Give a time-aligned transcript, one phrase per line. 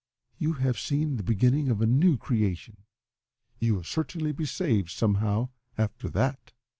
[0.39, 2.77] You have seen the beginning of a new creation.
[3.59, 6.53] You will certainly be saved somehow after that."